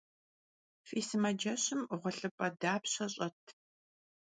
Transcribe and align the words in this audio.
Fi 0.87 0.99
sımaceşım 1.07 1.81
ğuelhıp'e 1.99 2.47
dapşe 2.61 3.05
ş'et? 3.15 3.39